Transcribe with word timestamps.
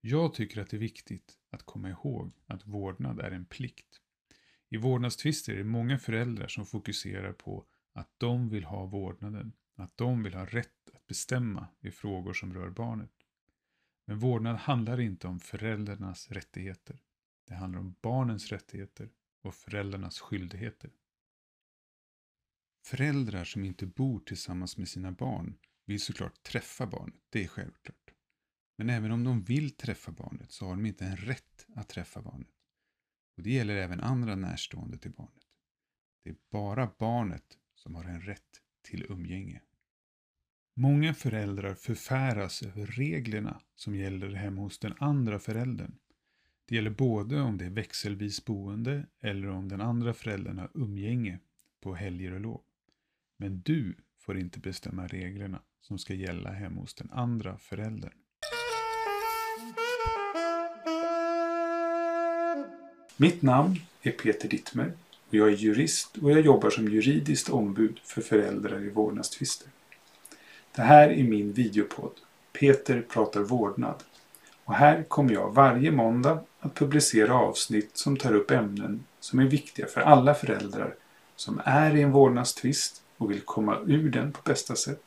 Jag 0.00 0.34
tycker 0.34 0.60
att 0.60 0.70
det 0.70 0.76
är 0.76 0.80
viktigt 0.80 1.38
att 1.50 1.62
komma 1.62 1.90
ihåg 1.90 2.32
att 2.46 2.66
vårdnad 2.66 3.20
är 3.20 3.30
en 3.30 3.44
plikt. 3.44 4.00
I 4.68 4.76
vårdnadstvister 4.76 5.52
är 5.52 5.56
det 5.56 5.64
många 5.64 5.98
föräldrar 5.98 6.48
som 6.48 6.66
fokuserar 6.66 7.32
på 7.32 7.66
att 7.92 8.10
de 8.18 8.48
vill 8.48 8.64
ha 8.64 8.86
vårdnaden, 8.86 9.52
att 9.74 9.96
de 9.96 10.22
vill 10.22 10.34
ha 10.34 10.46
rätt 10.46 10.90
att 10.94 11.06
bestämma 11.06 11.68
i 11.80 11.90
frågor 11.90 12.32
som 12.32 12.54
rör 12.54 12.70
barnet. 12.70 13.12
Men 14.04 14.18
vårdnad 14.18 14.56
handlar 14.56 15.00
inte 15.00 15.26
om 15.26 15.40
föräldrarnas 15.40 16.30
rättigheter. 16.30 16.98
Det 17.46 17.54
handlar 17.54 17.80
om 17.80 17.94
barnens 18.00 18.52
rättigheter 18.52 19.10
och 19.42 19.54
föräldrarnas 19.54 20.20
skyldigheter. 20.20 20.90
Föräldrar 22.84 23.44
som 23.44 23.64
inte 23.64 23.86
bor 23.86 24.20
tillsammans 24.20 24.76
med 24.76 24.88
sina 24.88 25.12
barn 25.12 25.58
vill 25.84 26.00
såklart 26.00 26.42
träffa 26.42 26.86
barnet, 26.86 27.20
det 27.30 27.44
är 27.44 27.48
självklart. 27.48 28.07
Men 28.78 28.90
även 28.90 29.10
om 29.10 29.24
de 29.24 29.42
vill 29.42 29.70
träffa 29.70 30.12
barnet 30.12 30.52
så 30.52 30.66
har 30.66 30.76
de 30.76 30.86
inte 30.86 31.04
en 31.04 31.16
rätt 31.16 31.66
att 31.74 31.88
träffa 31.88 32.22
barnet. 32.22 32.54
Och 33.36 33.42
det 33.42 33.50
gäller 33.50 33.76
även 33.76 34.00
andra 34.00 34.34
närstående 34.34 34.98
till 34.98 35.10
barnet. 35.10 35.46
Det 36.24 36.30
är 36.30 36.36
bara 36.50 36.90
barnet 36.98 37.58
som 37.74 37.94
har 37.94 38.04
en 38.04 38.20
rätt 38.20 38.62
till 38.82 39.06
umgänge. 39.08 39.62
Många 40.74 41.14
föräldrar 41.14 41.74
förfäras 41.74 42.62
över 42.62 42.86
reglerna 42.86 43.60
som 43.74 43.96
gäller 43.96 44.30
hemma 44.30 44.60
hos 44.60 44.78
den 44.78 44.94
andra 44.98 45.38
föräldern. 45.38 45.98
Det 46.64 46.74
gäller 46.74 46.90
både 46.90 47.40
om 47.40 47.58
det 47.58 47.64
är 47.64 47.70
växelvis 47.70 48.44
boende 48.44 49.06
eller 49.20 49.48
om 49.48 49.68
den 49.68 49.80
andra 49.80 50.14
föräldern 50.14 50.58
har 50.58 50.70
umgänge 50.74 51.40
på 51.80 51.94
helger 51.94 52.32
och 52.32 52.40
lov. 52.40 52.62
Men 53.36 53.60
du 53.60 53.96
får 54.18 54.38
inte 54.38 54.60
bestämma 54.60 55.06
reglerna 55.06 55.62
som 55.80 55.98
ska 55.98 56.14
gälla 56.14 56.52
hemma 56.52 56.80
hos 56.80 56.94
den 56.94 57.10
andra 57.10 57.58
föräldern. 57.58 58.12
Mitt 63.20 63.42
namn 63.42 63.80
är 64.02 64.10
Peter 64.10 64.48
Dittmer 64.48 64.92
och 65.28 65.34
jag 65.34 65.48
är 65.48 65.52
jurist 65.52 66.16
och 66.22 66.30
jag 66.30 66.40
jobbar 66.40 66.70
som 66.70 66.88
juridiskt 66.88 67.48
ombud 67.48 68.00
för 68.04 68.22
föräldrar 68.22 68.84
i 68.84 68.88
vårdnadstvister. 68.88 69.68
Det 70.72 70.82
här 70.82 71.08
är 71.08 71.22
min 71.22 71.52
videopodd 71.52 72.12
Peter 72.52 73.02
pratar 73.08 73.40
vårdnad 73.40 74.02
och 74.64 74.74
här 74.74 75.02
kommer 75.02 75.32
jag 75.32 75.54
varje 75.54 75.90
måndag 75.90 76.44
att 76.60 76.74
publicera 76.74 77.34
avsnitt 77.34 77.96
som 77.96 78.16
tar 78.16 78.34
upp 78.34 78.50
ämnen 78.50 79.04
som 79.20 79.38
är 79.38 79.44
viktiga 79.44 79.86
för 79.86 80.00
alla 80.00 80.34
föräldrar 80.34 80.94
som 81.36 81.60
är 81.64 81.96
i 81.96 82.02
en 82.02 82.12
vårdnadstvist 82.12 83.02
och 83.16 83.30
vill 83.30 83.40
komma 83.40 83.78
ur 83.86 84.10
den 84.10 84.32
på 84.32 84.40
bästa 84.44 84.76
sätt 84.76 85.02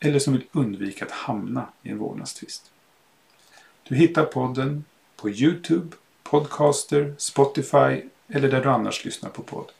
eller 0.00 0.18
som 0.18 0.32
vill 0.32 0.46
undvika 0.52 1.04
att 1.04 1.10
hamna 1.10 1.66
i 1.82 1.90
en 1.90 1.98
vårdnadstvist. 1.98 2.70
Du 3.82 3.94
hittar 3.94 4.24
podden 4.24 4.84
på 5.16 5.30
Youtube, 5.30 5.96
Podcaster, 6.32 7.14
Spotify 7.18 8.02
eller 8.28 8.48
där 8.50 8.62
du 8.62 8.68
annars 8.68 9.04
lyssnar 9.04 9.30
på 9.30 9.42
podd. 9.42 9.70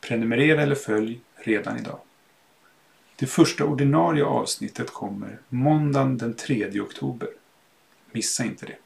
Prenumerera 0.00 0.62
eller 0.62 0.74
följ 0.74 1.20
redan 1.34 1.78
idag. 1.78 1.98
Det 3.16 3.26
första 3.26 3.64
ordinarie 3.64 4.24
avsnittet 4.24 4.90
kommer 4.90 5.38
måndagen 5.48 6.18
den 6.18 6.34
3 6.34 6.80
oktober. 6.80 7.28
Missa 8.10 8.44
inte 8.44 8.66
det. 8.66 8.76